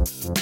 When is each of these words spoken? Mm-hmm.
Mm-hmm. 0.00 0.39